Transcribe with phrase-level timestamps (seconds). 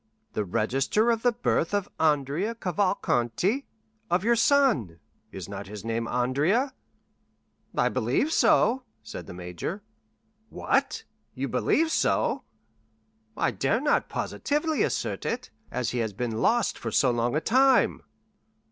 [0.33, 4.99] "The register of the birth of Andrea Cavalcanti—of your son;
[5.31, 6.73] is not his name Andrea?"
[7.77, 9.83] "I believe so," said the major.
[10.49, 11.03] "What?
[11.35, 12.41] You believe so?"
[13.37, 17.39] "I dare not positively assert it, as he has been lost for so long a
[17.39, 18.01] time."